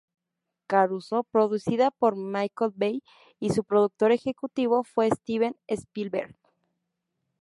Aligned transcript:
Caruso, 0.65 1.25
producida 1.25 1.91
por 1.91 2.15
Michael 2.15 2.71
Bay 2.75 3.03
y 3.39 3.51
su 3.51 3.63
productor 3.63 4.11
ejecutivo 4.11 4.83
fue 4.83 5.11
Steven 5.11 5.55
Spielberg. 5.67 6.35